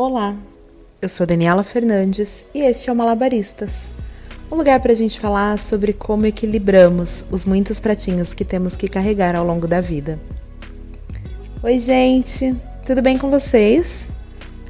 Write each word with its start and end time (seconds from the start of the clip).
Olá, 0.00 0.36
eu 1.02 1.08
sou 1.08 1.26
Daniela 1.26 1.64
Fernandes 1.64 2.46
e 2.54 2.60
este 2.60 2.88
é 2.88 2.92
o 2.92 2.94
Malabaristas 2.94 3.90
um 4.48 4.54
lugar 4.54 4.78
para 4.78 4.92
a 4.92 4.94
gente 4.94 5.18
falar 5.18 5.58
sobre 5.58 5.92
como 5.92 6.24
equilibramos 6.24 7.24
os 7.32 7.44
muitos 7.44 7.80
pratinhos 7.80 8.32
que 8.32 8.44
temos 8.44 8.76
que 8.76 8.86
carregar 8.86 9.34
ao 9.34 9.44
longo 9.44 9.66
da 9.66 9.80
vida. 9.80 10.16
Oi, 11.64 11.80
gente, 11.80 12.54
tudo 12.86 13.02
bem 13.02 13.18
com 13.18 13.28
vocês? 13.28 14.08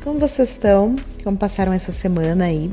Como 0.03 0.19
vocês 0.19 0.53
estão? 0.53 0.97
Como 1.23 1.37
passaram 1.37 1.75
essa 1.75 1.93
semana 1.93 2.47
aí? 2.47 2.73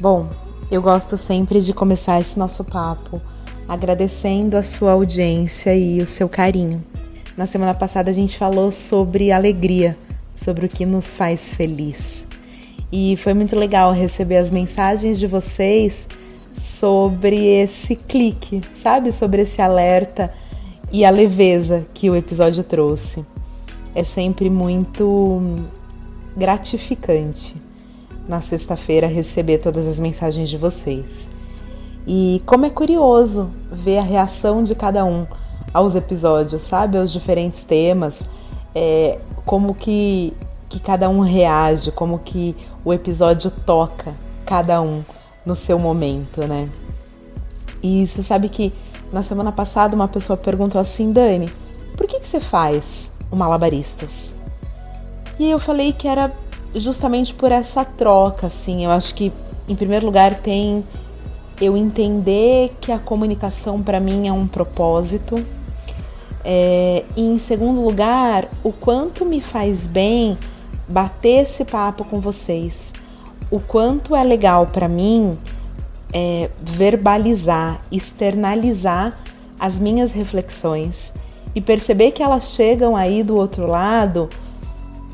Bom, 0.00 0.28
eu 0.68 0.82
gosto 0.82 1.16
sempre 1.16 1.60
de 1.60 1.72
começar 1.72 2.20
esse 2.20 2.36
nosso 2.36 2.64
papo 2.64 3.22
agradecendo 3.68 4.56
a 4.56 4.64
sua 4.64 4.90
audiência 4.90 5.76
e 5.76 6.02
o 6.02 6.08
seu 6.08 6.28
carinho. 6.28 6.84
Na 7.36 7.46
semana 7.46 7.72
passada 7.72 8.10
a 8.10 8.14
gente 8.14 8.36
falou 8.36 8.72
sobre 8.72 9.30
alegria, 9.30 9.96
sobre 10.36 10.66
o 10.66 10.68
que 10.68 10.86
nos 10.86 11.16
faz 11.16 11.52
feliz. 11.52 12.26
E 12.92 13.16
foi 13.16 13.34
muito 13.34 13.58
legal 13.58 13.92
receber 13.92 14.36
as 14.36 14.50
mensagens 14.50 15.18
de 15.18 15.26
vocês 15.26 16.08
sobre 16.54 17.44
esse 17.44 17.96
clique, 17.96 18.60
sabe? 18.74 19.10
Sobre 19.10 19.42
esse 19.42 19.60
alerta 19.60 20.32
e 20.92 21.04
a 21.04 21.10
leveza 21.10 21.84
que 21.92 22.08
o 22.08 22.14
episódio 22.14 22.62
trouxe. 22.62 23.24
É 23.94 24.04
sempre 24.04 24.48
muito 24.48 25.40
gratificante 26.36 27.54
na 28.28 28.40
sexta-feira 28.40 29.06
receber 29.06 29.58
todas 29.58 29.86
as 29.86 29.98
mensagens 29.98 30.48
de 30.48 30.56
vocês. 30.56 31.30
E 32.06 32.42
como 32.46 32.66
é 32.66 32.70
curioso 32.70 33.50
ver 33.70 33.98
a 33.98 34.02
reação 34.02 34.62
de 34.62 34.74
cada 34.74 35.04
um 35.04 35.26
aos 35.72 35.94
episódios, 35.94 36.62
sabe? 36.62 36.98
Aos 36.98 37.12
diferentes 37.12 37.64
temas, 37.64 38.24
é, 38.74 39.18
como 39.46 39.74
que 39.74 40.34
que 40.68 40.80
cada 40.80 41.08
um 41.08 41.20
reage, 41.20 41.92
como 41.92 42.18
que 42.18 42.56
o 42.84 42.92
episódio 42.92 43.50
toca 43.50 44.12
cada 44.44 44.82
um 44.82 45.04
no 45.44 45.54
seu 45.54 45.78
momento, 45.78 46.44
né? 46.46 46.68
E 47.80 48.04
você 48.04 48.20
sabe 48.22 48.48
que 48.48 48.72
na 49.12 49.22
semana 49.22 49.52
passada 49.52 49.94
uma 49.94 50.08
pessoa 50.08 50.36
perguntou 50.36 50.80
assim, 50.80 51.12
Dani, 51.12 51.48
por 51.96 52.06
que, 52.08 52.18
que 52.18 52.28
você 52.28 52.40
faz 52.40 53.12
o 53.30 53.36
Malabaristas? 53.36 54.34
E 55.38 55.48
eu 55.48 55.58
falei 55.58 55.92
que 55.92 56.08
era 56.08 56.32
justamente 56.74 57.32
por 57.32 57.52
essa 57.52 57.84
troca, 57.84 58.48
assim. 58.48 58.84
Eu 58.84 58.90
acho 58.90 59.14
que, 59.14 59.32
em 59.68 59.76
primeiro 59.76 60.06
lugar, 60.06 60.34
tem 60.34 60.84
eu 61.60 61.76
entender 61.76 62.74
que 62.80 62.92
a 62.92 62.98
comunicação 62.98 63.82
para 63.82 64.00
mim 64.00 64.28
é 64.28 64.32
um 64.32 64.46
propósito. 64.46 65.36
É, 66.48 67.02
e 67.16 67.22
em 67.22 67.38
segundo 67.38 67.80
lugar, 67.80 68.48
o 68.62 68.70
quanto 68.70 69.24
me 69.24 69.40
faz 69.40 69.84
bem 69.84 70.38
bater 70.86 71.42
esse 71.42 71.64
papo 71.64 72.04
com 72.04 72.20
vocês. 72.20 72.92
O 73.50 73.58
quanto 73.58 74.14
é 74.14 74.22
legal 74.22 74.68
para 74.68 74.86
mim 74.86 75.36
é, 76.14 76.48
verbalizar, 76.62 77.84
externalizar 77.90 79.18
as 79.58 79.80
minhas 79.80 80.12
reflexões 80.12 81.12
e 81.52 81.60
perceber 81.60 82.12
que 82.12 82.22
elas 82.22 82.52
chegam 82.52 82.94
aí 82.94 83.24
do 83.24 83.34
outro 83.34 83.66
lado 83.66 84.28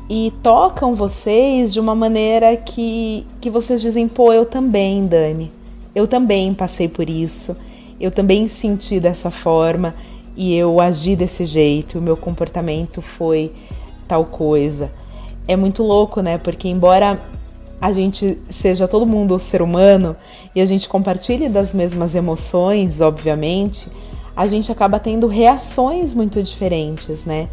e 0.07 0.31
tocam 0.43 0.93
vocês 0.93 1.73
de 1.73 1.79
uma 1.79 1.95
maneira 1.95 2.55
que, 2.55 3.25
que 3.41 3.49
vocês 3.49 3.81
dizem: 3.81 4.07
pô, 4.07 4.31
eu 4.31 4.45
também, 4.45 5.07
Dani, 5.07 5.51
eu 5.95 6.05
também 6.05 6.53
passei 6.53 6.87
por 6.87 7.09
isso, 7.09 7.57
eu 7.99 8.11
também 8.11 8.47
senti 8.47 8.99
dessa 8.99 9.31
forma 9.31 9.95
e 10.35 10.55
eu 10.55 10.79
agi 10.79 11.15
desse 11.15 11.45
jeito, 11.45 11.99
o 11.99 12.01
meu 12.01 12.17
comportamento 12.17 13.01
foi 13.01 13.51
tal 14.07 14.25
coisa 14.25 14.91
é 15.47 15.55
muito 15.55 15.83
louco, 15.83 16.21
né? 16.21 16.37
Porque 16.37 16.67
embora 16.67 17.21
a 17.81 17.91
gente 17.91 18.37
seja 18.49 18.87
todo 18.87 19.05
mundo 19.05 19.37
ser 19.37 19.61
humano 19.61 20.15
e 20.55 20.61
a 20.61 20.65
gente 20.65 20.87
compartilhe 20.87 21.49
das 21.49 21.73
mesmas 21.73 22.15
emoções, 22.15 23.01
obviamente, 23.01 23.87
a 24.35 24.47
gente 24.47 24.71
acaba 24.71 24.99
tendo 24.99 25.27
reações 25.27 26.15
muito 26.15 26.41
diferentes, 26.41 27.25
né? 27.25 27.49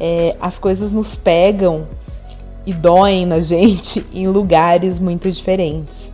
É, 0.00 0.36
as 0.40 0.58
coisas 0.58 0.92
nos 0.92 1.16
pegam 1.16 1.86
e 2.66 2.72
doem 2.72 3.24
na 3.24 3.40
gente 3.42 4.04
em 4.12 4.26
lugares 4.28 4.98
muito 4.98 5.30
diferentes. 5.30 6.10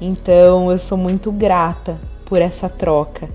Então 0.00 0.70
eu 0.70 0.78
sou 0.78 0.96
muito 0.96 1.30
grata 1.30 2.00
por 2.24 2.40
essa 2.40 2.68
troca. 2.68 3.28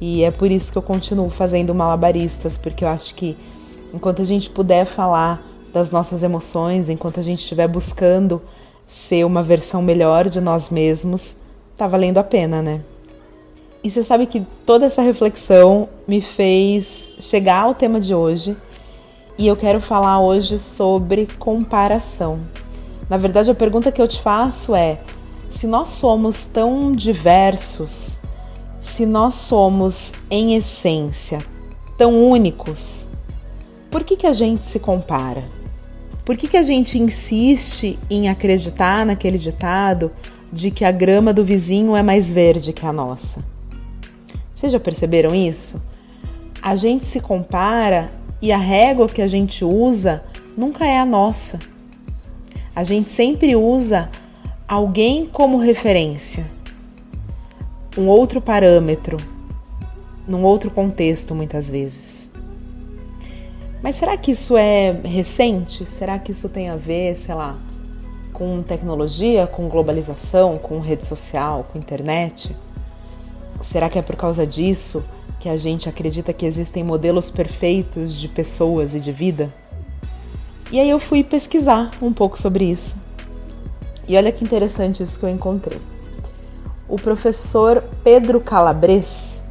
E 0.00 0.22
é 0.22 0.30
por 0.30 0.50
isso 0.50 0.70
que 0.70 0.78
eu 0.78 0.82
continuo 0.82 1.30
fazendo 1.30 1.74
malabaristas, 1.74 2.58
porque 2.58 2.84
eu 2.84 2.88
acho 2.88 3.14
que 3.14 3.36
enquanto 3.92 4.22
a 4.22 4.24
gente 4.24 4.50
puder 4.50 4.84
falar 4.84 5.42
das 5.72 5.90
nossas 5.90 6.22
emoções, 6.22 6.88
enquanto 6.88 7.20
a 7.20 7.22
gente 7.22 7.40
estiver 7.40 7.68
buscando 7.68 8.42
ser 8.86 9.24
uma 9.24 9.42
versão 9.42 9.82
melhor 9.82 10.28
de 10.28 10.40
nós 10.40 10.70
mesmos, 10.70 11.36
tá 11.76 11.86
valendo 11.86 12.18
a 12.18 12.24
pena, 12.24 12.62
né? 12.62 12.82
E 13.82 13.90
você 13.90 14.02
sabe 14.02 14.26
que 14.26 14.44
toda 14.64 14.86
essa 14.86 15.02
reflexão 15.02 15.88
me 16.06 16.20
fez 16.20 17.10
chegar 17.18 17.62
ao 17.62 17.74
tema 17.74 18.00
de 18.00 18.14
hoje 18.14 18.56
e 19.38 19.46
eu 19.46 19.56
quero 19.56 19.80
falar 19.80 20.18
hoje 20.20 20.58
sobre 20.58 21.28
comparação. 21.38 22.40
Na 23.08 23.16
verdade, 23.16 23.50
a 23.50 23.54
pergunta 23.54 23.92
que 23.92 24.00
eu 24.00 24.08
te 24.08 24.20
faço 24.20 24.74
é: 24.74 24.98
se 25.50 25.66
nós 25.66 25.90
somos 25.90 26.44
tão 26.44 26.90
diversos, 26.92 28.18
se 28.88 29.06
nós 29.06 29.34
somos, 29.34 30.12
em 30.30 30.54
essência, 30.54 31.38
tão 31.96 32.28
únicos, 32.28 33.06
por 33.90 34.04
que, 34.04 34.16
que 34.16 34.26
a 34.26 34.32
gente 34.32 34.64
se 34.64 34.78
compara? 34.78 35.44
Por 36.24 36.36
que, 36.36 36.48
que 36.48 36.56
a 36.56 36.62
gente 36.62 36.98
insiste 36.98 37.98
em 38.10 38.28
acreditar 38.28 39.06
naquele 39.06 39.38
ditado 39.38 40.10
de 40.52 40.70
que 40.70 40.84
a 40.84 40.90
grama 40.90 41.32
do 41.32 41.44
vizinho 41.44 41.94
é 41.94 42.02
mais 42.02 42.30
verde 42.30 42.72
que 42.72 42.84
a 42.84 42.92
nossa? 42.92 43.44
Vocês 44.54 44.72
já 44.72 44.80
perceberam 44.80 45.34
isso? 45.34 45.80
A 46.60 46.74
gente 46.74 47.04
se 47.04 47.20
compara 47.20 48.10
e 48.42 48.50
a 48.50 48.58
régua 48.58 49.06
que 49.08 49.22
a 49.22 49.28
gente 49.28 49.64
usa 49.64 50.24
nunca 50.56 50.84
é 50.86 50.98
a 50.98 51.06
nossa. 51.06 51.58
A 52.74 52.82
gente 52.82 53.08
sempre 53.08 53.54
usa 53.54 54.10
alguém 54.66 55.26
como 55.26 55.58
referência, 55.58 56.44
um 57.96 58.08
outro 58.08 58.40
parâmetro, 58.40 59.16
num 60.26 60.42
outro 60.42 60.70
contexto, 60.70 61.34
muitas 61.34 61.70
vezes. 61.70 62.30
Mas 63.82 63.96
será 63.96 64.16
que 64.16 64.32
isso 64.32 64.56
é 64.56 64.92
recente? 65.04 65.86
Será 65.86 66.18
que 66.18 66.32
isso 66.32 66.48
tem 66.48 66.68
a 66.68 66.76
ver, 66.76 67.16
sei 67.16 67.34
lá, 67.34 67.58
com 68.32 68.62
tecnologia, 68.62 69.46
com 69.46 69.68
globalização, 69.68 70.58
com 70.58 70.80
rede 70.80 71.06
social, 71.06 71.66
com 71.72 71.78
internet? 71.78 72.54
Será 73.62 73.88
que 73.88 73.98
é 73.98 74.02
por 74.02 74.16
causa 74.16 74.46
disso 74.46 75.04
que 75.40 75.48
a 75.48 75.56
gente 75.56 75.88
acredita 75.88 76.32
que 76.32 76.44
existem 76.44 76.84
modelos 76.84 77.30
perfeitos 77.30 78.14
de 78.14 78.28
pessoas 78.28 78.94
e 78.94 79.00
de 79.00 79.12
vida? 79.12 79.52
E 80.70 80.80
aí 80.80 80.90
eu 80.90 80.98
fui 80.98 81.22
pesquisar 81.22 81.90
um 82.02 82.12
pouco 82.12 82.38
sobre 82.38 82.64
isso. 82.64 82.96
E 84.08 84.16
olha 84.16 84.32
que 84.32 84.44
interessante 84.44 85.02
isso 85.02 85.18
que 85.18 85.24
eu 85.24 85.30
encontrei. 85.30 85.80
O 86.88 86.96
professor 86.96 87.82
Pedro 88.04 88.40
Calabres, 88.40 89.42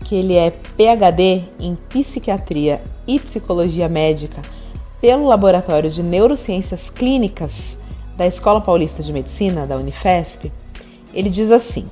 que 0.00 0.14
ele 0.14 0.34
é 0.34 0.50
PhD 0.50 1.44
em 1.58 1.76
psiquiatria 1.88 2.82
e 3.06 3.18
psicologia 3.18 3.88
médica 3.88 4.42
pelo 5.00 5.26
Laboratório 5.26 5.90
de 5.90 6.02
Neurociências 6.02 6.90
Clínicas 6.90 7.78
da 8.16 8.26
Escola 8.26 8.60
Paulista 8.60 9.02
de 9.02 9.12
Medicina, 9.12 9.66
da 9.66 9.76
Unifesp, 9.76 10.50
ele 11.12 11.30
diz 11.30 11.50
assim: 11.50 11.88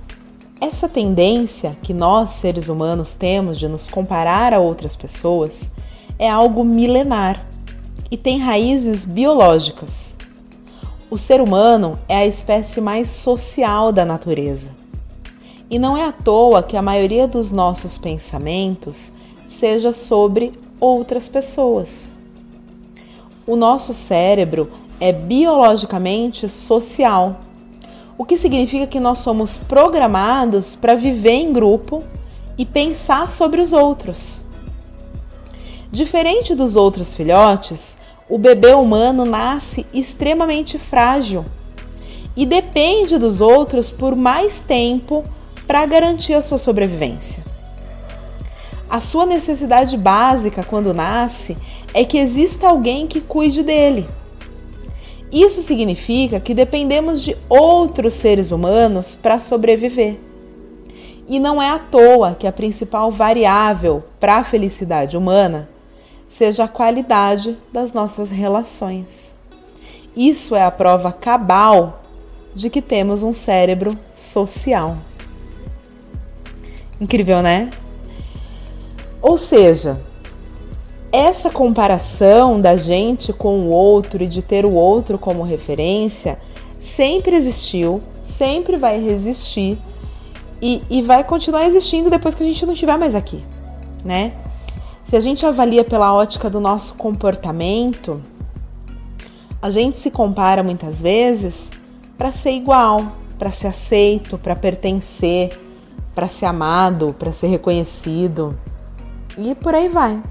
essa 0.60 0.88
tendência 0.88 1.76
que 1.82 1.92
nós, 1.92 2.30
seres 2.30 2.68
humanos, 2.68 3.14
temos 3.14 3.58
de 3.58 3.66
nos 3.66 3.90
comparar 3.90 4.54
a 4.54 4.60
outras 4.60 4.94
pessoas 4.94 5.72
é 6.18 6.30
algo 6.30 6.62
milenar 6.62 7.44
e 8.08 8.16
tem 8.16 8.38
raízes 8.38 9.04
biológicas. 9.04 10.16
O 11.12 11.18
ser 11.18 11.42
humano 11.42 11.98
é 12.08 12.16
a 12.16 12.26
espécie 12.26 12.80
mais 12.80 13.06
social 13.10 13.92
da 13.92 14.02
natureza. 14.02 14.70
E 15.68 15.78
não 15.78 15.94
é 15.94 16.06
à 16.06 16.10
toa 16.10 16.62
que 16.62 16.74
a 16.74 16.80
maioria 16.80 17.28
dos 17.28 17.50
nossos 17.50 17.98
pensamentos 17.98 19.12
seja 19.44 19.92
sobre 19.92 20.52
outras 20.80 21.28
pessoas. 21.28 22.14
O 23.46 23.56
nosso 23.56 23.92
cérebro 23.92 24.72
é 24.98 25.12
biologicamente 25.12 26.48
social, 26.48 27.40
o 28.16 28.24
que 28.24 28.38
significa 28.38 28.86
que 28.86 28.98
nós 28.98 29.18
somos 29.18 29.58
programados 29.58 30.74
para 30.74 30.94
viver 30.94 31.32
em 31.32 31.52
grupo 31.52 32.02
e 32.56 32.64
pensar 32.64 33.28
sobre 33.28 33.60
os 33.60 33.74
outros. 33.74 34.40
Diferente 35.92 36.54
dos 36.54 36.74
outros 36.74 37.14
filhotes, 37.14 37.98
o 38.32 38.38
bebê 38.38 38.72
humano 38.72 39.26
nasce 39.26 39.84
extremamente 39.92 40.78
frágil 40.78 41.44
e 42.34 42.46
depende 42.46 43.18
dos 43.18 43.42
outros 43.42 43.90
por 43.90 44.16
mais 44.16 44.62
tempo 44.62 45.22
para 45.66 45.84
garantir 45.84 46.32
a 46.32 46.40
sua 46.40 46.56
sobrevivência. 46.56 47.44
A 48.88 49.00
sua 49.00 49.26
necessidade 49.26 49.98
básica 49.98 50.64
quando 50.64 50.94
nasce 50.94 51.58
é 51.92 52.06
que 52.06 52.16
exista 52.16 52.68
alguém 52.68 53.06
que 53.06 53.20
cuide 53.20 53.62
dele. 53.62 54.08
Isso 55.30 55.60
significa 55.60 56.40
que 56.40 56.54
dependemos 56.54 57.22
de 57.22 57.36
outros 57.50 58.14
seres 58.14 58.50
humanos 58.50 59.14
para 59.14 59.40
sobreviver. 59.40 60.18
E 61.28 61.38
não 61.38 61.60
é 61.60 61.68
à 61.68 61.78
toa 61.78 62.34
que 62.34 62.46
a 62.46 62.52
principal 62.52 63.10
variável 63.10 64.02
para 64.18 64.36
a 64.36 64.44
felicidade 64.44 65.18
humana 65.18 65.68
seja 66.32 66.64
a 66.64 66.68
qualidade 66.68 67.58
das 67.70 67.92
nossas 67.92 68.30
relações. 68.30 69.34
Isso 70.16 70.56
é 70.56 70.64
a 70.64 70.70
prova 70.70 71.12
cabal 71.12 72.02
de 72.54 72.70
que 72.70 72.80
temos 72.80 73.22
um 73.22 73.34
cérebro 73.34 73.94
social. 74.14 74.96
Incrível, 76.98 77.42
né? 77.42 77.68
Ou 79.20 79.36
seja, 79.36 80.00
essa 81.12 81.50
comparação 81.50 82.58
da 82.58 82.78
gente 82.78 83.30
com 83.30 83.66
o 83.66 83.68
outro 83.68 84.22
e 84.22 84.26
de 84.26 84.40
ter 84.40 84.64
o 84.64 84.72
outro 84.72 85.18
como 85.18 85.42
referência 85.42 86.38
sempre 86.78 87.36
existiu, 87.36 88.00
sempre 88.22 88.78
vai 88.78 88.98
resistir 88.98 89.78
e, 90.62 90.82
e 90.88 91.02
vai 91.02 91.24
continuar 91.24 91.66
existindo 91.66 92.08
depois 92.08 92.34
que 92.34 92.42
a 92.42 92.46
gente 92.46 92.64
não 92.64 92.72
estiver 92.72 92.96
mais 92.96 93.14
aqui, 93.14 93.44
né? 94.02 94.32
Se 95.12 95.16
a 95.18 95.20
gente 95.20 95.44
avalia 95.44 95.84
pela 95.84 96.10
ótica 96.14 96.48
do 96.48 96.58
nosso 96.58 96.94
comportamento, 96.94 98.22
a 99.60 99.68
gente 99.68 99.98
se 99.98 100.10
compara 100.10 100.62
muitas 100.62 101.02
vezes 101.02 101.70
para 102.16 102.30
ser 102.30 102.52
igual, 102.52 103.12
para 103.38 103.52
ser 103.52 103.66
aceito, 103.66 104.38
para 104.38 104.56
pertencer, 104.56 105.60
para 106.14 106.28
ser 106.28 106.46
amado, 106.46 107.14
para 107.18 107.30
ser 107.30 107.48
reconhecido. 107.48 108.58
E 109.36 109.54
por 109.54 109.74
aí 109.74 109.86
vai. 109.86 110.22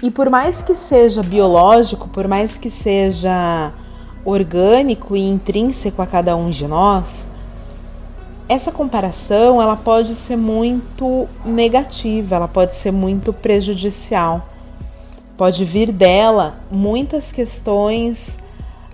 E 0.00 0.08
por 0.08 0.30
mais 0.30 0.62
que 0.62 0.72
seja 0.72 1.20
biológico, 1.20 2.06
por 2.06 2.28
mais 2.28 2.56
que 2.56 2.70
seja 2.70 3.72
orgânico 4.24 5.16
e 5.16 5.28
intrínseco 5.28 6.00
a 6.00 6.06
cada 6.06 6.36
um 6.36 6.48
de 6.48 6.68
nós, 6.68 7.26
essa 8.48 8.70
comparação 8.70 9.60
ela 9.60 9.76
pode 9.76 10.14
ser 10.14 10.36
muito 10.36 11.28
negativa, 11.44 12.36
ela 12.36 12.48
pode 12.48 12.74
ser 12.74 12.92
muito 12.92 13.32
prejudicial 13.32 14.48
pode 15.36 15.64
vir 15.64 15.92
dela 15.92 16.58
muitas 16.70 17.30
questões 17.30 18.38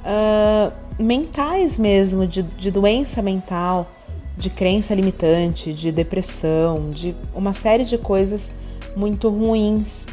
uh, 0.00 0.72
mentais 0.98 1.78
mesmo, 1.78 2.26
de, 2.26 2.42
de 2.42 2.70
doença 2.70 3.22
mental, 3.22 3.90
de 4.36 4.50
crença 4.50 4.94
limitante, 4.94 5.72
de 5.72 5.92
depressão, 5.92 6.90
de 6.90 7.14
uma 7.34 7.52
série 7.52 7.84
de 7.84 7.96
coisas 7.96 8.50
muito 8.96 9.28
ruins, 9.28 10.06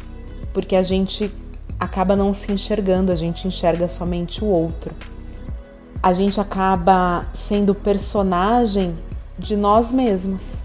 porque 0.52 0.76
a 0.76 0.82
gente 0.82 1.30
acaba 1.78 2.14
não 2.14 2.32
se 2.32 2.52
enxergando, 2.52 3.10
a 3.10 3.16
gente 3.16 3.48
enxerga 3.48 3.88
somente 3.88 4.44
o 4.44 4.46
outro. 4.46 4.94
A 6.02 6.12
gente 6.12 6.40
acaba 6.40 7.26
sendo 7.32 7.74
personagem 7.74 8.94
de 9.40 9.56
nós 9.56 9.92
mesmos. 9.92 10.62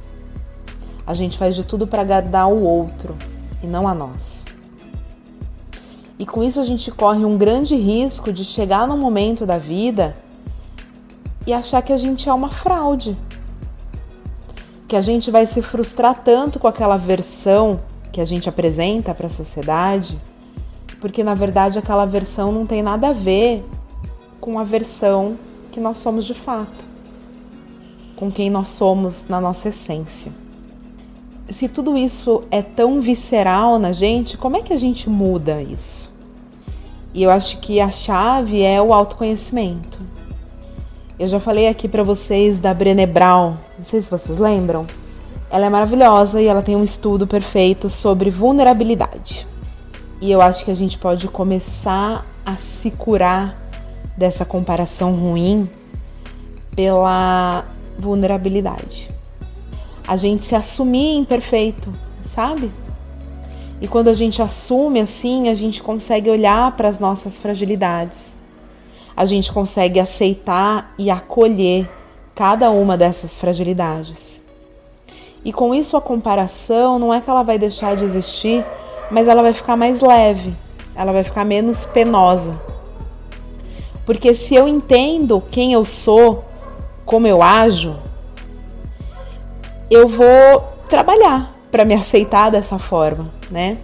A 1.07 1.13
gente 1.13 1.37
faz 1.37 1.55
de 1.55 1.63
tudo 1.63 1.87
para 1.87 2.01
agradar 2.01 2.47
o 2.51 2.61
outro 2.61 3.15
e 3.63 3.67
não 3.67 3.87
a 3.87 3.95
nós. 3.95 4.45
E 6.19 6.25
com 6.25 6.43
isso 6.43 6.59
a 6.59 6.63
gente 6.63 6.91
corre 6.91 7.25
um 7.25 7.37
grande 7.37 7.75
risco 7.75 8.31
de 8.31 8.45
chegar 8.45 8.87
num 8.87 8.97
momento 8.97 9.45
da 9.45 9.57
vida 9.57 10.15
e 11.47 11.53
achar 11.53 11.81
que 11.81 11.93
a 11.93 11.97
gente 11.97 12.29
é 12.29 12.33
uma 12.33 12.49
fraude. 12.49 13.17
Que 14.87 14.95
a 14.95 15.01
gente 15.01 15.31
vai 15.31 15.45
se 15.45 15.61
frustrar 15.61 16.21
tanto 16.23 16.59
com 16.59 16.67
aquela 16.67 16.97
versão 16.97 17.79
que 18.11 18.21
a 18.21 18.25
gente 18.25 18.47
apresenta 18.47 19.13
para 19.13 19.27
a 19.27 19.29
sociedade, 19.29 20.19
porque 21.01 21.23
na 21.23 21.33
verdade 21.33 21.77
aquela 21.77 22.05
versão 22.05 22.51
não 22.51 22.65
tem 22.65 22.81
nada 22.81 23.09
a 23.09 23.13
ver 23.13 23.65
com 24.39 24.57
a 24.57 24.63
versão 24.63 25.37
que 25.71 25.81
nós 25.81 25.97
somos 25.97 26.23
de 26.23 26.33
fato, 26.33 26.84
com 28.15 28.31
quem 28.31 28.49
nós 28.49 28.69
somos 28.69 29.25
na 29.27 29.41
nossa 29.41 29.69
essência. 29.69 30.31
Se 31.49 31.67
tudo 31.67 31.97
isso 31.97 32.43
é 32.49 32.61
tão 32.61 32.99
visceral 33.01 33.77
na 33.77 33.91
gente, 33.91 34.37
como 34.37 34.57
é 34.57 34.61
que 34.61 34.73
a 34.73 34.77
gente 34.77 35.09
muda 35.09 35.61
isso? 35.61 36.09
E 37.13 37.23
eu 37.23 37.29
acho 37.29 37.59
que 37.59 37.79
a 37.79 37.91
chave 37.91 38.61
é 38.61 38.81
o 38.81 38.93
autoconhecimento. 38.93 39.99
Eu 41.17 41.27
já 41.27 41.39
falei 41.39 41.67
aqui 41.67 41.87
para 41.87 42.03
vocês 42.03 42.59
da 42.59 42.73
Brené 42.73 43.05
Brown, 43.05 43.57
não 43.77 43.85
sei 43.85 44.01
se 44.01 44.09
vocês 44.09 44.37
lembram. 44.37 44.85
Ela 45.49 45.67
é 45.67 45.69
maravilhosa 45.69 46.41
e 46.41 46.47
ela 46.47 46.61
tem 46.61 46.75
um 46.75 46.83
estudo 46.83 47.25
perfeito 47.25 47.89
sobre 47.89 48.29
vulnerabilidade. 48.29 49.47
E 50.19 50.31
eu 50.31 50.41
acho 50.41 50.65
que 50.65 50.71
a 50.71 50.75
gente 50.75 50.97
pode 50.97 51.27
começar 51.27 52.25
a 52.45 52.57
se 52.57 52.91
curar 52.91 53.55
dessa 54.17 54.43
comparação 54.43 55.13
ruim 55.13 55.69
pela 56.75 57.63
vulnerabilidade. 57.97 59.09
A 60.07 60.15
gente 60.15 60.43
se 60.43 60.55
assumir 60.55 61.15
imperfeito, 61.17 61.91
sabe? 62.21 62.71
E 63.81 63.87
quando 63.87 64.07
a 64.07 64.13
gente 64.13 64.41
assume 64.41 64.99
assim, 64.99 65.49
a 65.49 65.53
gente 65.53 65.81
consegue 65.81 66.29
olhar 66.29 66.71
para 66.77 66.87
as 66.87 66.99
nossas 66.99 67.41
fragilidades. 67.41 68.35
A 69.15 69.25
gente 69.25 69.51
consegue 69.51 69.99
aceitar 69.99 70.93
e 70.97 71.09
acolher 71.09 71.89
cada 72.33 72.69
uma 72.69 72.97
dessas 72.97 73.37
fragilidades. 73.37 74.43
E 75.43 75.53
com 75.53 75.73
isso 75.73 75.95
a 75.95 76.01
comparação 76.01 76.97
não 76.97 77.13
é 77.13 77.21
que 77.21 77.29
ela 77.29 77.43
vai 77.43 77.57
deixar 77.57 77.95
de 77.95 78.03
existir, 78.03 78.65
mas 79.11 79.27
ela 79.27 79.41
vai 79.41 79.53
ficar 79.53 79.77
mais 79.77 80.01
leve, 80.01 80.55
ela 80.95 81.11
vai 81.11 81.23
ficar 81.23 81.45
menos 81.45 81.85
penosa. 81.85 82.59
Porque 84.05 84.35
se 84.35 84.55
eu 84.55 84.67
entendo 84.67 85.41
quem 85.51 85.73
eu 85.73 85.85
sou, 85.85 86.43
como 87.05 87.27
eu 87.27 87.41
ajo, 87.41 87.97
eu 89.89 90.07
vou 90.07 90.61
trabalhar 90.89 91.53
para 91.71 91.85
me 91.85 91.93
aceitar 91.93 92.49
dessa 92.49 92.79
forma, 92.79 93.31
né? 93.51 93.77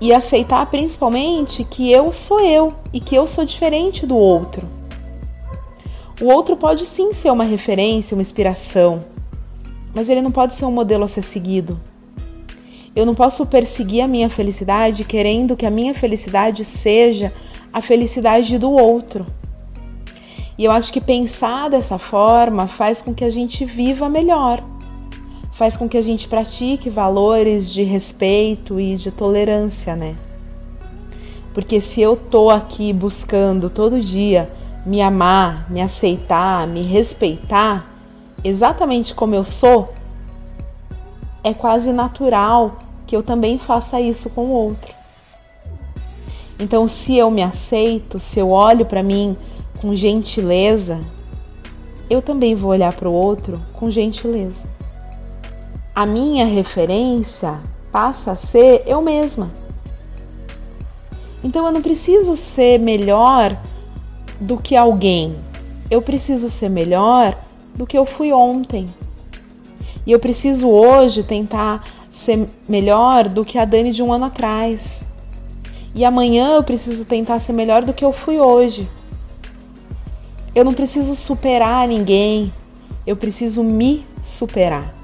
E 0.00 0.12
aceitar 0.12 0.64
principalmente 0.66 1.64
que 1.64 1.90
eu 1.90 2.12
sou 2.12 2.40
eu 2.40 2.72
e 2.92 3.00
que 3.00 3.14
eu 3.14 3.26
sou 3.26 3.44
diferente 3.44 4.06
do 4.06 4.16
outro. 4.16 4.68
O 6.20 6.26
outro 6.26 6.56
pode 6.56 6.86
sim 6.86 7.12
ser 7.12 7.30
uma 7.30 7.44
referência, 7.44 8.14
uma 8.14 8.22
inspiração, 8.22 9.00
mas 9.94 10.08
ele 10.08 10.22
não 10.22 10.30
pode 10.30 10.54
ser 10.54 10.64
um 10.64 10.72
modelo 10.72 11.04
a 11.04 11.08
ser 11.08 11.22
seguido. 11.22 11.80
Eu 12.94 13.06
não 13.06 13.14
posso 13.14 13.46
perseguir 13.46 14.02
a 14.02 14.06
minha 14.06 14.28
felicidade 14.28 15.02
querendo 15.02 15.56
que 15.56 15.66
a 15.66 15.70
minha 15.70 15.94
felicidade 15.94 16.64
seja 16.64 17.32
a 17.72 17.80
felicidade 17.80 18.58
do 18.58 18.70
outro. 18.70 19.26
E 20.62 20.64
eu 20.64 20.70
acho 20.70 20.92
que 20.92 21.00
pensar 21.00 21.68
dessa 21.68 21.98
forma 21.98 22.68
faz 22.68 23.02
com 23.02 23.12
que 23.12 23.24
a 23.24 23.30
gente 23.30 23.64
viva 23.64 24.08
melhor 24.08 24.62
faz 25.50 25.76
com 25.76 25.88
que 25.88 25.96
a 25.96 26.02
gente 26.02 26.28
pratique 26.28 26.88
valores 26.88 27.68
de 27.68 27.82
respeito 27.82 28.78
e 28.78 28.94
de 28.94 29.10
tolerância, 29.10 29.96
né? 29.96 30.14
Porque 31.52 31.80
se 31.80 32.00
eu 32.00 32.14
tô 32.14 32.48
aqui 32.48 32.92
buscando 32.92 33.68
todo 33.68 34.00
dia 34.00 34.52
me 34.86 35.02
amar, 35.02 35.68
me 35.68 35.82
aceitar, 35.82 36.64
me 36.68 36.82
respeitar, 36.82 37.92
exatamente 38.44 39.16
como 39.16 39.34
eu 39.34 39.42
sou, 39.42 39.92
é 41.42 41.52
quase 41.52 41.92
natural 41.92 42.78
que 43.04 43.16
eu 43.16 43.22
também 43.24 43.58
faça 43.58 44.00
isso 44.00 44.30
com 44.30 44.42
o 44.42 44.52
outro. 44.52 44.94
Então, 46.56 46.86
se 46.86 47.16
eu 47.16 47.32
me 47.32 47.42
aceito, 47.42 48.20
se 48.20 48.38
eu 48.38 48.50
olho 48.50 48.86
para 48.86 49.02
mim 49.02 49.36
com 49.82 49.94
gentileza, 49.94 51.04
eu 52.08 52.22
também 52.22 52.54
vou 52.54 52.70
olhar 52.70 52.94
para 52.94 53.08
o 53.08 53.12
outro 53.12 53.60
com 53.74 53.90
gentileza 53.90 54.72
a 55.94 56.06
minha 56.06 56.46
referência 56.46 57.60
passa 57.90 58.32
a 58.32 58.36
ser 58.36 58.82
eu 58.86 59.02
mesma. 59.02 59.50
Então 61.44 61.66
eu 61.66 61.72
não 61.72 61.82
preciso 61.82 62.34
ser 62.34 62.78
melhor 62.78 63.60
do 64.40 64.56
que 64.56 64.74
alguém. 64.74 65.36
Eu 65.90 66.00
preciso 66.00 66.48
ser 66.48 66.70
melhor 66.70 67.36
do 67.74 67.86
que 67.86 67.98
eu 67.98 68.06
fui 68.06 68.32
ontem. 68.32 68.92
E 70.06 70.12
eu 70.12 70.18
preciso 70.18 70.68
hoje 70.68 71.22
tentar 71.22 71.84
ser 72.10 72.48
melhor 72.66 73.28
do 73.28 73.44
que 73.44 73.58
a 73.58 73.64
Dani 73.64 73.90
de 73.90 74.02
um 74.02 74.12
ano 74.12 74.26
atrás. 74.26 75.04
E 75.94 76.04
amanhã 76.04 76.54
eu 76.54 76.62
preciso 76.62 77.04
tentar 77.04 77.38
ser 77.38 77.52
melhor 77.52 77.82
do 77.82 77.92
que 77.92 78.04
eu 78.04 78.12
fui 78.12 78.38
hoje. 78.38 78.88
Eu 80.54 80.64
não 80.64 80.74
preciso 80.74 81.14
superar 81.16 81.88
ninguém, 81.88 82.52
eu 83.06 83.16
preciso 83.16 83.62
me 83.62 84.04
superar. 84.22 84.94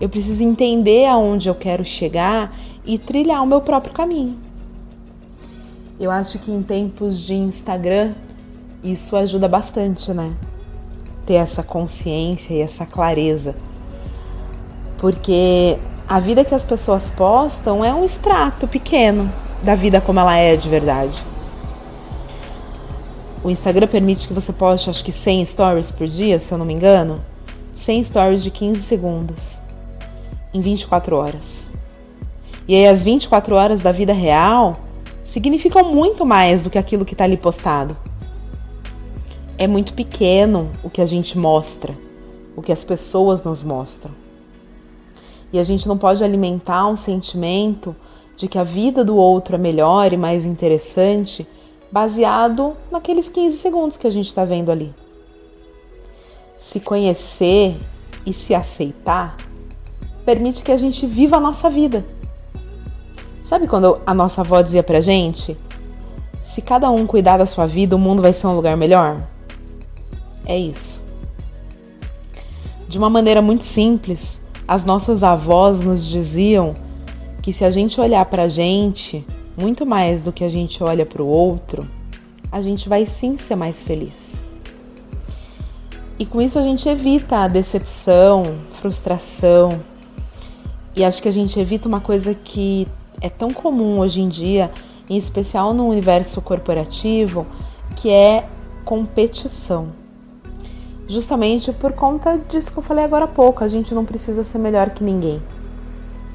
Eu 0.00 0.08
preciso 0.08 0.44
entender 0.44 1.06
aonde 1.06 1.48
eu 1.48 1.54
quero 1.54 1.84
chegar 1.84 2.54
e 2.84 2.96
trilhar 2.96 3.42
o 3.42 3.46
meu 3.46 3.60
próprio 3.60 3.92
caminho. 3.92 4.38
Eu 5.98 6.10
acho 6.10 6.38
que 6.38 6.52
em 6.52 6.62
tempos 6.62 7.18
de 7.18 7.34
Instagram 7.34 8.12
isso 8.84 9.16
ajuda 9.16 9.48
bastante, 9.48 10.12
né? 10.12 10.32
Ter 11.24 11.34
essa 11.34 11.62
consciência 11.62 12.54
e 12.54 12.60
essa 12.60 12.86
clareza. 12.86 13.56
Porque 14.98 15.76
a 16.08 16.20
vida 16.20 16.44
que 16.44 16.54
as 16.54 16.64
pessoas 16.64 17.10
postam 17.10 17.84
é 17.84 17.92
um 17.92 18.04
extrato 18.04 18.68
pequeno 18.68 19.32
da 19.62 19.74
vida 19.74 20.00
como 20.00 20.20
ela 20.20 20.36
é 20.36 20.54
de 20.54 20.68
verdade. 20.68 21.20
O 23.46 23.50
Instagram 23.50 23.86
permite 23.86 24.26
que 24.26 24.34
você 24.34 24.52
poste, 24.52 24.90
acho 24.90 25.04
que 25.04 25.12
100 25.12 25.46
stories 25.46 25.88
por 25.88 26.08
dia, 26.08 26.36
se 26.40 26.50
eu 26.50 26.58
não 26.58 26.66
me 26.66 26.74
engano. 26.74 27.24
100 27.76 28.02
stories 28.02 28.42
de 28.42 28.50
15 28.50 28.80
segundos 28.80 29.60
em 30.52 30.60
24 30.60 31.14
horas. 31.14 31.70
E 32.66 32.74
aí, 32.74 32.88
as 32.88 33.04
24 33.04 33.54
horas 33.54 33.80
da 33.80 33.92
vida 33.92 34.12
real 34.12 34.74
significam 35.24 35.94
muito 35.94 36.26
mais 36.26 36.64
do 36.64 36.70
que 36.70 36.76
aquilo 36.76 37.04
que 37.04 37.14
está 37.14 37.22
ali 37.22 37.36
postado. 37.36 37.96
É 39.56 39.68
muito 39.68 39.92
pequeno 39.92 40.68
o 40.82 40.90
que 40.90 41.00
a 41.00 41.06
gente 41.06 41.38
mostra, 41.38 41.96
o 42.56 42.62
que 42.62 42.72
as 42.72 42.82
pessoas 42.82 43.44
nos 43.44 43.62
mostram. 43.62 44.10
E 45.52 45.60
a 45.60 45.62
gente 45.62 45.86
não 45.86 45.96
pode 45.96 46.24
alimentar 46.24 46.88
um 46.88 46.96
sentimento 46.96 47.94
de 48.36 48.48
que 48.48 48.58
a 48.58 48.64
vida 48.64 49.04
do 49.04 49.14
outro 49.14 49.54
é 49.54 49.58
melhor 49.58 50.12
e 50.12 50.16
mais 50.16 50.44
interessante 50.44 51.46
baseado 51.90 52.76
naqueles 52.90 53.28
15 53.28 53.56
segundos 53.58 53.96
que 53.96 54.06
a 54.06 54.10
gente 54.10 54.26
está 54.26 54.44
vendo 54.44 54.70
ali. 54.70 54.94
Se 56.56 56.80
conhecer 56.80 57.76
e 58.24 58.32
se 58.32 58.54
aceitar 58.54 59.36
permite 60.24 60.64
que 60.64 60.72
a 60.72 60.76
gente 60.76 61.06
viva 61.06 61.36
a 61.36 61.40
nossa 61.40 61.70
vida. 61.70 62.04
Sabe 63.42 63.68
quando 63.68 64.00
a 64.04 64.12
nossa 64.12 64.40
avó 64.40 64.60
dizia 64.60 64.82
pra 64.82 65.00
gente? 65.00 65.56
Se 66.42 66.60
cada 66.60 66.90
um 66.90 67.06
cuidar 67.06 67.36
da 67.36 67.46
sua 67.46 67.64
vida, 67.66 67.94
o 67.94 67.98
mundo 67.98 68.20
vai 68.20 68.32
ser 68.32 68.48
um 68.48 68.56
lugar 68.56 68.76
melhor? 68.76 69.22
É 70.44 70.58
isso. 70.58 71.00
De 72.88 72.98
uma 72.98 73.08
maneira 73.08 73.40
muito 73.40 73.62
simples, 73.62 74.40
as 74.66 74.84
nossas 74.84 75.22
avós 75.22 75.80
nos 75.80 76.06
diziam 76.06 76.74
que 77.40 77.52
se 77.52 77.64
a 77.64 77.70
gente 77.70 78.00
olhar 78.00 78.24
pra 78.26 78.48
gente 78.48 79.24
muito 79.56 79.86
mais 79.86 80.22
do 80.22 80.32
que 80.32 80.44
a 80.44 80.48
gente 80.48 80.82
olha 80.82 81.06
para 81.06 81.22
o 81.22 81.26
outro, 81.26 81.88
a 82.52 82.60
gente 82.60 82.88
vai 82.88 83.06
sim 83.06 83.36
ser 83.36 83.56
mais 83.56 83.82
feliz. 83.82 84.42
E 86.18 86.24
com 86.24 86.40
isso 86.40 86.58
a 86.58 86.62
gente 86.62 86.88
evita 86.88 87.38
a 87.38 87.48
decepção, 87.48 88.42
frustração. 88.72 89.68
E 90.94 91.04
acho 91.04 91.22
que 91.22 91.28
a 91.28 91.32
gente 91.32 91.60
evita 91.60 91.88
uma 91.88 92.00
coisa 92.00 92.34
que 92.34 92.88
é 93.20 93.28
tão 93.28 93.50
comum 93.50 93.98
hoje 93.98 94.22
em 94.22 94.28
dia, 94.28 94.70
em 95.10 95.16
especial 95.16 95.74
no 95.74 95.86
universo 95.86 96.40
corporativo, 96.40 97.46
que 97.96 98.10
é 98.10 98.48
competição. 98.84 99.88
Justamente 101.08 101.72
por 101.72 101.92
conta 101.92 102.38
disso 102.48 102.72
que 102.72 102.78
eu 102.78 102.82
falei 102.82 103.04
agora 103.04 103.26
há 103.26 103.28
pouco, 103.28 103.62
a 103.62 103.68
gente 103.68 103.94
não 103.94 104.04
precisa 104.04 104.42
ser 104.42 104.58
melhor 104.58 104.90
que 104.90 105.04
ninguém. 105.04 105.42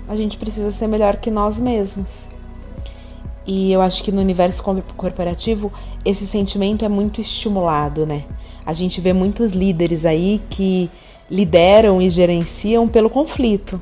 A 0.07 0.15
gente 0.15 0.37
precisa 0.37 0.71
ser 0.71 0.87
melhor 0.87 1.17
que 1.17 1.31
nós 1.31 1.59
mesmos. 1.59 2.27
E 3.45 3.71
eu 3.71 3.81
acho 3.81 4.03
que 4.03 4.12
no 4.12 4.21
universo 4.21 4.63
corporativo 4.95 5.71
esse 6.05 6.25
sentimento 6.25 6.86
é 6.86 6.89
muito 6.89 7.19
estimulado, 7.19 8.05
né? 8.05 8.25
A 8.65 8.74
gente 8.74 9.01
vê 9.01 9.13
muitos 9.13 9.51
líderes 9.51 10.05
aí 10.05 10.41
que 10.50 10.89
lideram 11.29 12.01
e 12.01 12.10
gerenciam 12.10 12.88
pelo 12.88 13.10
conflito. 13.10 13.81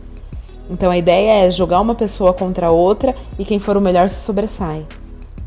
Então 0.70 0.92
a 0.92 0.98
ideia 0.98 1.46
é 1.46 1.52
jogar 1.52 1.82
uma 1.82 1.96
pessoa 1.96 2.34
contra 2.34 2.72
outra 2.72 3.16
e 3.38 3.44
quem 3.44 3.60
for 3.60 3.76
o 3.76 3.82
melhor 3.82 4.10
se 4.10 4.24
sobressai. 4.24 4.86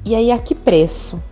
E 0.05 0.15
aí 0.15 0.31
a 0.31 0.39
que 0.39 0.55
preço, 0.55 1.23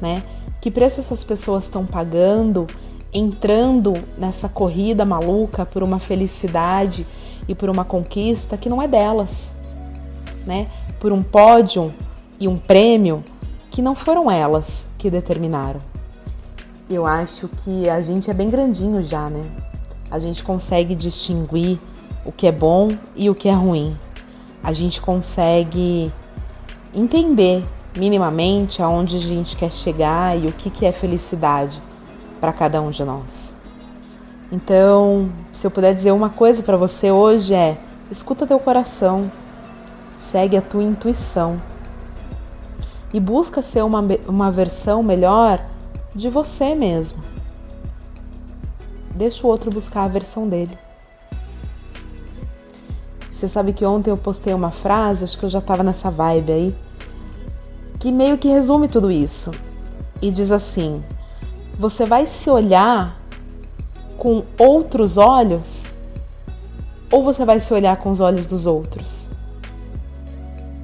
né? 0.00 0.22
Que 0.60 0.70
preço 0.70 1.00
essas 1.00 1.24
pessoas 1.24 1.64
estão 1.64 1.84
pagando 1.84 2.66
entrando 3.12 3.92
nessa 4.16 4.48
corrida 4.48 5.04
maluca 5.04 5.66
por 5.66 5.82
uma 5.82 5.98
felicidade 5.98 7.06
e 7.46 7.54
por 7.54 7.68
uma 7.68 7.84
conquista 7.84 8.56
que 8.56 8.70
não 8.70 8.80
é 8.80 8.88
delas, 8.88 9.52
né? 10.46 10.68
Por 10.98 11.12
um 11.12 11.22
pódio 11.22 11.92
e 12.42 12.48
um 12.48 12.58
prêmio 12.58 13.22
que 13.70 13.80
não 13.80 13.94
foram 13.94 14.28
elas 14.28 14.88
que 14.98 15.08
determinaram. 15.08 15.80
Eu 16.90 17.06
acho 17.06 17.46
que 17.46 17.88
a 17.88 18.00
gente 18.00 18.28
é 18.32 18.34
bem 18.34 18.50
grandinho 18.50 19.00
já, 19.00 19.30
né? 19.30 19.44
A 20.10 20.18
gente 20.18 20.42
consegue 20.42 20.96
distinguir 20.96 21.78
o 22.24 22.32
que 22.32 22.48
é 22.48 22.52
bom 22.52 22.88
e 23.14 23.30
o 23.30 23.34
que 23.34 23.48
é 23.48 23.52
ruim. 23.52 23.96
A 24.60 24.72
gente 24.72 25.00
consegue 25.00 26.12
entender 26.92 27.64
minimamente 27.96 28.82
aonde 28.82 29.18
a 29.18 29.20
gente 29.20 29.54
quer 29.54 29.70
chegar 29.70 30.36
e 30.36 30.46
o 30.48 30.52
que, 30.52 30.68
que 30.68 30.84
é 30.84 30.90
felicidade 30.90 31.80
para 32.40 32.52
cada 32.52 32.82
um 32.82 32.90
de 32.90 33.04
nós. 33.04 33.54
Então, 34.50 35.30
se 35.52 35.64
eu 35.64 35.70
puder 35.70 35.94
dizer 35.94 36.10
uma 36.10 36.28
coisa 36.28 36.60
para 36.60 36.76
você 36.76 37.12
hoje 37.12 37.54
é: 37.54 37.78
escuta 38.10 38.48
teu 38.48 38.58
coração, 38.58 39.30
segue 40.18 40.56
a 40.56 40.60
tua 40.60 40.82
intuição 40.82 41.70
e 43.12 43.20
busca 43.20 43.60
ser 43.60 43.84
uma, 43.84 44.04
uma 44.26 44.50
versão 44.50 45.02
melhor 45.02 45.64
de 46.14 46.28
você 46.28 46.74
mesmo. 46.74 47.22
Deixa 49.14 49.46
o 49.46 49.50
outro 49.50 49.70
buscar 49.70 50.04
a 50.04 50.08
versão 50.08 50.48
dele. 50.48 50.76
Você 53.30 53.48
sabe 53.48 53.72
que 53.72 53.84
ontem 53.84 54.10
eu 54.10 54.16
postei 54.16 54.54
uma 54.54 54.70
frase, 54.70 55.24
acho 55.24 55.38
que 55.38 55.44
eu 55.44 55.50
já 55.50 55.58
estava 55.58 55.82
nessa 55.82 56.10
vibe 56.10 56.52
aí, 56.52 56.76
que 57.98 58.12
meio 58.12 58.38
que 58.38 58.48
resume 58.48 58.88
tudo 58.88 59.10
isso. 59.10 59.50
E 60.20 60.30
diz 60.30 60.52
assim: 60.52 61.02
Você 61.78 62.06
vai 62.06 62.26
se 62.26 62.48
olhar 62.48 63.20
com 64.16 64.44
outros 64.58 65.18
olhos 65.18 65.92
ou 67.10 67.22
você 67.22 67.44
vai 67.44 67.60
se 67.60 67.74
olhar 67.74 67.96
com 67.96 68.10
os 68.10 68.20
olhos 68.20 68.46
dos 68.46 68.64
outros? 68.64 69.26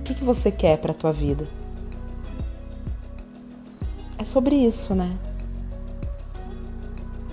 O 0.01 0.03
que, 0.03 0.15
que 0.15 0.25
você 0.25 0.51
quer 0.51 0.77
para 0.79 0.91
a 0.91 0.95
tua 0.95 1.13
vida? 1.13 1.58
Sobre 4.29 4.55
isso, 4.55 4.95
né? 4.95 5.17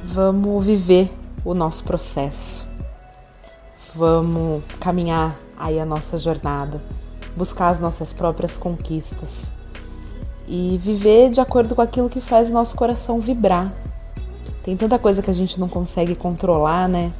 Vamos 0.03 0.65
viver 0.65 1.11
o 1.43 1.53
nosso 1.53 1.83
processo. 1.83 2.65
Vamos 3.93 4.63
caminhar 4.79 5.37
aí 5.57 5.79
a 5.79 5.85
nossa 5.85 6.17
jornada, 6.17 6.81
buscar 7.35 7.69
as 7.69 7.79
nossas 7.79 8.13
próprias 8.13 8.57
conquistas 8.57 9.51
e 10.47 10.79
viver 10.81 11.29
de 11.31 11.41
acordo 11.41 11.75
com 11.75 11.81
aquilo 11.81 12.09
que 12.09 12.21
faz 12.21 12.49
o 12.49 12.53
nosso 12.53 12.75
coração 12.75 13.19
vibrar. 13.19 13.73
Tem 14.63 14.75
tanta 14.77 14.97
coisa 14.97 15.21
que 15.21 15.29
a 15.29 15.33
gente 15.33 15.59
não 15.59 15.67
consegue 15.67 16.15
controlar, 16.15 16.87
né? 16.87 17.11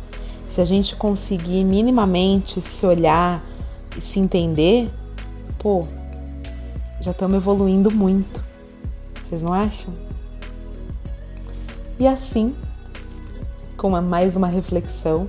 Se 0.49 0.61
a 0.61 0.65
gente 0.65 0.95
conseguir 0.95 1.63
minimamente 1.63 2.61
se 2.61 2.85
olhar 2.85 3.43
e 3.97 4.01
se 4.01 4.19
entender, 4.19 4.89
pô, 5.59 5.87
já 7.01 7.11
estamos 7.11 7.35
evoluindo 7.35 7.91
muito. 7.91 8.44
Vocês 9.27 9.41
não 9.41 9.51
acham? 9.51 9.91
E 11.97 12.07
assim, 12.07 12.55
com 13.75 13.89
mais 14.01 14.35
uma 14.35 14.47
reflexão, 14.47 15.27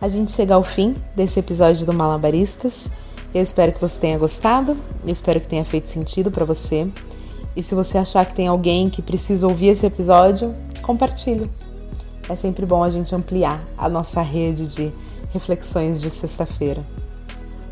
a 0.00 0.08
gente 0.08 0.32
chega 0.32 0.54
ao 0.54 0.62
fim 0.62 0.94
desse 1.14 1.38
episódio 1.38 1.86
do 1.86 1.94
Malabaristas. 1.94 2.90
Eu 3.34 3.42
espero 3.42 3.72
que 3.72 3.80
você 3.80 3.98
tenha 3.98 4.18
gostado, 4.18 4.76
eu 5.04 5.12
espero 5.12 5.40
que 5.40 5.46
tenha 5.46 5.64
feito 5.64 5.88
sentido 5.88 6.30
para 6.30 6.44
você. 6.44 6.86
E 7.56 7.62
se 7.62 7.74
você 7.74 7.96
achar 7.96 8.26
que 8.26 8.34
tem 8.34 8.48
alguém 8.48 8.90
que 8.90 9.00
precisa 9.00 9.46
ouvir 9.46 9.68
esse 9.68 9.86
episódio, 9.86 10.54
compartilhe. 10.82 11.50
É 12.28 12.34
sempre 12.34 12.66
bom 12.66 12.84
a 12.84 12.90
gente 12.90 13.14
ampliar 13.14 13.64
a 13.78 13.88
nossa 13.88 14.20
rede 14.20 14.66
de 14.66 14.92
reflexões 15.32 16.02
de 16.02 16.10
sexta-feira. 16.10 16.84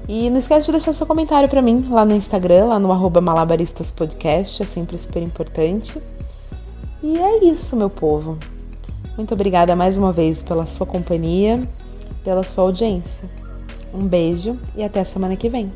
E 0.07 0.29
não 0.29 0.39
esquece 0.39 0.67
de 0.67 0.73
deixar 0.73 0.93
seu 0.93 1.07
comentário 1.07 1.49
para 1.49 1.63
mim 1.63 1.87
lá 1.91 2.05
no 2.05 2.15
Instagram, 2.15 2.67
lá 2.67 2.79
no 2.79 2.93
arroba 2.93 3.21
malabaristaspodcast, 3.21 4.63
é 4.63 4.67
sempre 4.67 4.99
super 4.99 5.23
importante. 5.23 6.01
E 7.03 7.19
é 7.19 7.45
isso, 7.45 7.75
meu 7.75 7.89
povo. 7.89 8.39
Muito 9.17 9.33
obrigada 9.33 9.75
mais 9.75 9.97
uma 9.97 10.13
vez 10.13 10.43
pela 10.43 10.67
sua 10.67 10.87
companhia, 10.87 11.63
pela 12.23 12.43
sua 12.43 12.65
audiência. 12.65 13.29
Um 13.95 14.07
beijo 14.07 14.59
e 14.77 14.83
até 14.83 15.01
a 15.01 15.05
semana 15.05 15.37
que 15.37 15.49
vem. 15.49 15.73